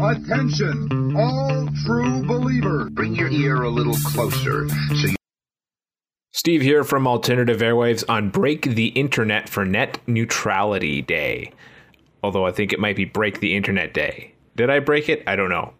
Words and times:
Attention, 0.00 1.16
all 1.16 1.68
true 1.84 2.22
believers. 2.26 2.90
Bring 2.90 3.14
your 3.14 3.30
ear 3.30 3.62
a 3.62 3.70
little 3.70 3.94
closer 3.94 4.68
so 4.68 4.94
you 4.94 5.16
Steve 6.32 6.60
here 6.60 6.84
from 6.84 7.06
Alternative 7.06 7.58
Airwaves 7.58 8.04
on 8.08 8.28
Break 8.28 8.62
the 8.62 8.88
Internet 8.88 9.48
for 9.48 9.64
Net 9.64 9.98
Neutrality 10.06 11.00
Day. 11.00 11.52
Although 12.22 12.46
I 12.46 12.52
think 12.52 12.74
it 12.74 12.78
might 12.78 12.96
be 12.96 13.06
Break 13.06 13.40
the 13.40 13.56
Internet 13.56 13.94
Day. 13.94 14.34
Did 14.54 14.68
I 14.68 14.80
break 14.80 15.08
it? 15.08 15.22
I 15.26 15.34
don't 15.34 15.48
know. 15.48 15.72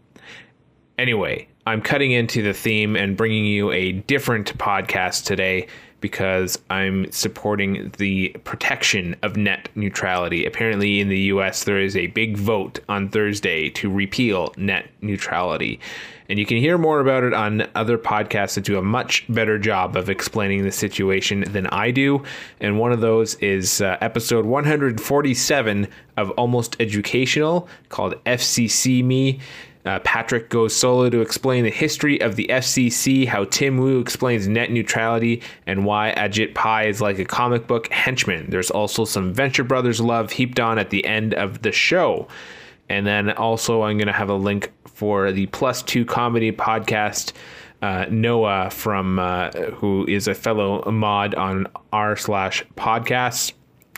Anyway, 0.96 1.48
I'm 1.66 1.82
cutting 1.82 2.12
into 2.12 2.42
the 2.42 2.54
theme 2.54 2.96
and 2.96 3.18
bringing 3.18 3.44
you 3.44 3.70
a 3.70 3.92
different 3.92 4.56
podcast 4.56 5.24
today 5.24 5.66
because 6.00 6.58
I'm 6.70 7.10
supporting 7.10 7.92
the 7.98 8.28
protection 8.45 9.16
of 9.22 9.36
net 9.36 9.68
neutrality. 9.74 10.45
Apparently, 10.45 11.00
in 11.00 11.08
the 11.08 11.20
US, 11.32 11.64
there 11.64 11.80
is 11.80 11.96
a 11.96 12.08
big 12.08 12.36
vote 12.36 12.80
on 12.88 13.08
Thursday 13.08 13.70
to 13.70 13.90
repeal 13.90 14.52
net 14.56 14.88
neutrality. 15.00 15.80
And 16.28 16.38
you 16.38 16.46
can 16.46 16.56
hear 16.56 16.77
more 16.77 17.00
about 17.00 17.22
it 17.22 17.32
on 17.32 17.69
other 17.74 17.98
podcasts 17.98 18.55
that 18.55 18.64
do 18.64 18.78
a 18.78 18.82
much 18.82 19.24
better 19.28 19.59
job 19.59 19.96
of 19.96 20.10
explaining 20.10 20.64
the 20.64 20.72
situation 20.72 21.45
than 21.52 21.66
I 21.69 21.91
do. 21.91 22.24
And 22.60 22.78
one 22.78 22.92
of 22.92 23.00
those 23.00 23.34
is 23.36 23.80
uh, 23.80 23.97
episode 24.00 24.44
147 24.44 25.88
of 26.16 26.30
Almost 26.33 26.77
Educational 26.80 27.69
called 27.88 28.22
FCC 28.24 29.05
Me. 29.05 29.41
Uh, 29.86 30.00
Patrick 30.00 30.48
goes 30.48 30.74
solo 30.74 31.08
to 31.08 31.20
explain 31.20 31.62
the 31.62 31.70
history 31.70 32.20
of 32.20 32.34
the 32.34 32.48
FCC, 32.50 33.27
how 33.27 33.44
Tim 33.44 33.78
Wu 33.78 34.00
explains 34.00 34.48
net 34.48 34.72
neutrality, 34.72 35.42
and 35.66 35.84
why 35.84 36.12
Ajit 36.16 36.54
Pai 36.54 36.88
is 36.88 37.00
like 37.00 37.20
a 37.20 37.24
comic 37.24 37.68
book 37.68 37.91
henchman. 37.92 38.50
There's 38.50 38.70
also 38.70 39.04
some 39.04 39.32
Venture 39.32 39.62
Brothers 39.62 40.00
love 40.00 40.32
heaped 40.32 40.58
on 40.58 40.78
at 40.78 40.91
the 40.91 41.04
end 41.06 41.34
of 41.34 41.62
the 41.62 41.70
show. 41.70 42.27
And 42.88 43.06
then 43.06 43.30
also, 43.30 43.82
I'm 43.82 43.96
going 43.96 44.06
to 44.08 44.12
have 44.12 44.28
a 44.28 44.34
link 44.34 44.72
for 44.86 45.30
the 45.30 45.46
Plus 45.46 45.82
Two 45.82 46.05
Comedy 46.05 46.50
podcast. 46.50 47.33
Uh, 47.83 48.06
Noah 48.11 48.70
from 48.70 49.18
uh, 49.18 49.50
who 49.74 50.06
is 50.08 50.27
a 50.27 50.34
fellow 50.34 50.91
mod 50.91 51.34
on 51.34 51.66
r 51.92 52.16
slash 52.16 52.64
podcasts. 52.77 53.52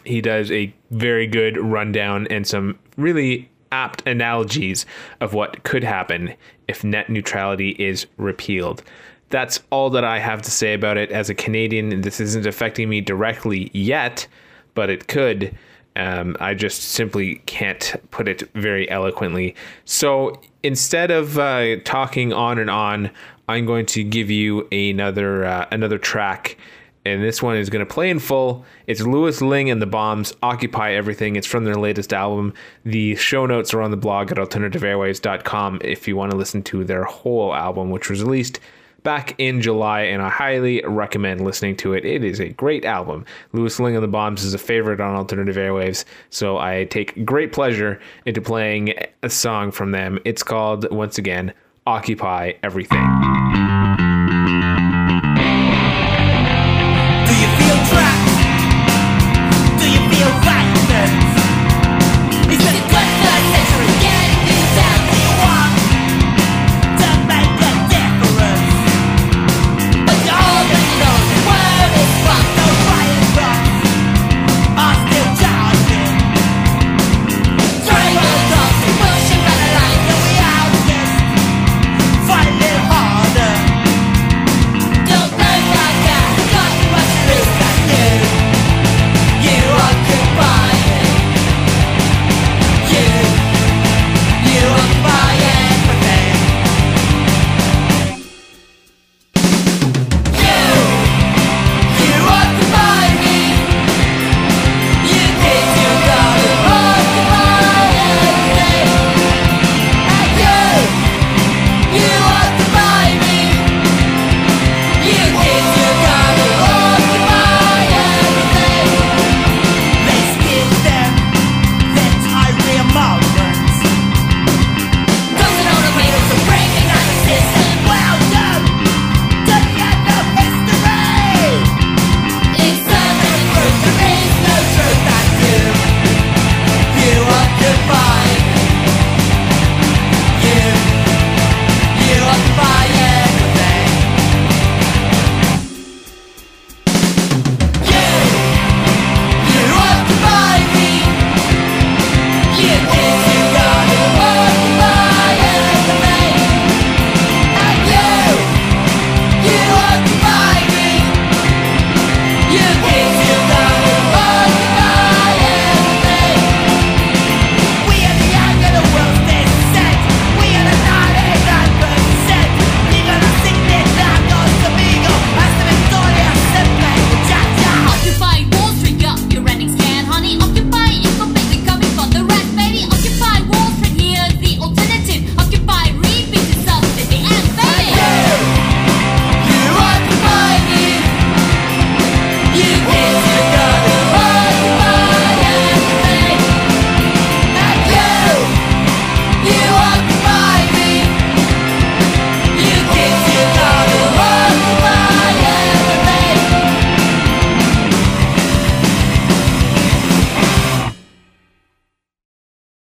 He 0.05 0.21
does 0.21 0.51
a 0.51 0.75
very 0.91 1.27
good 1.27 1.57
rundown 1.59 2.27
and 2.29 2.47
some 2.47 2.79
really 2.97 3.49
apt 3.73 4.07
analogies 4.07 4.87
of 5.21 5.35
what 5.35 5.63
could 5.65 5.85
happen 5.85 6.35
if 6.67 6.85
net 6.85 7.09
neutrality 7.09 7.71
is 7.79 8.07
repealed. 8.17 8.83
That's 9.31 9.61
all 9.71 9.91
that 9.91 10.05
I 10.05 10.19
have 10.19 10.43
to 10.43 10.51
say 10.51 10.75
about 10.75 10.97
it. 10.97 11.11
As 11.13 11.29
a 11.29 11.35
Canadian, 11.35 12.01
this 12.01 12.21
isn't 12.21 12.47
affecting 12.47 12.89
me 12.89 13.01
directly 13.01 13.71
yet, 13.75 14.27
but 14.75 14.89
it 14.89 15.09
could. 15.09 15.57
Um, 15.97 16.37
I 16.41 16.55
just 16.55 16.83
simply 16.83 17.37
can't 17.47 17.97
put 18.11 18.29
it 18.29 18.43
very 18.55 18.89
eloquently. 18.89 19.55
So 19.85 20.41
instead 20.63 21.11
of 21.11 21.39
uh, 21.39 21.77
talking 21.85 22.33
on 22.33 22.59
and 22.59 22.71
on, 22.71 23.11
I'm 23.49 23.67
going 23.67 23.87
to 23.87 24.05
give 24.05 24.31
you 24.31 24.69
another 24.71 25.45
uh, 25.45 25.67
another 25.71 25.99
track 25.99 26.57
and 27.05 27.23
this 27.23 27.43
one 27.43 27.57
is 27.57 27.71
going 27.71 27.87
to 27.87 27.93
play 27.93 28.11
in 28.11 28.19
full. 28.19 28.65
It's 28.87 29.01
Lewis 29.01 29.41
Ling 29.41 29.71
and 29.71 29.81
the 29.81 29.87
Bombs 29.87 30.35
Occupy 30.43 30.93
Everything. 30.93 31.37
It's 31.37 31.47
from 31.47 31.65
their 31.65 31.77
latest 31.77 32.13
album. 32.13 32.55
The 32.85 33.17
show 33.17 33.47
notes 33.47 33.73
are 33.75 33.83
on 33.83 33.91
the 33.91 33.97
blog 33.97 34.31
at 34.31 34.39
alternativeairwaves.com 34.39 35.81
if 35.83 36.09
you 36.09 36.17
want 36.17 36.31
to 36.33 36.37
listen 36.37 36.63
to 36.65 36.85
their 36.85 37.05
whole 37.05 37.55
album, 37.55 37.91
which 37.91 38.11
was 38.11 38.23
released 38.23 38.61
back 39.03 39.35
in 39.39 39.63
July, 39.63 40.03
and 40.03 40.21
I 40.21 40.29
highly 40.29 40.83
recommend 40.85 41.41
listening 41.41 41.77
to 41.77 41.95
it. 41.95 42.05
It 42.05 42.25
is 42.25 42.41
a 42.41 42.49
great 42.51 42.85
album. 42.85 43.25
Lewis 43.53 43.79
Ling 43.81 43.95
and 43.95 44.03
the 44.03 44.09
Bombs 44.09 44.45
is 44.45 44.55
a 44.55 44.59
favorite 44.59 45.01
on 45.01 45.15
Alternative 45.15 45.57
Airwaves, 45.57 46.05
so 46.31 46.59
I 46.59 46.85
take 46.85 47.25
great 47.25 47.53
pleasure 47.53 48.01
into 48.27 48.41
playing 48.41 48.95
a 49.23 49.31
song 49.31 49.71
from 49.71 49.93
them. 49.93 50.19
It's 50.25 50.43
called, 50.43 50.91
once 50.91 51.17
again, 51.17 51.55
Occupy 51.87 52.53
Everything. 52.63 53.38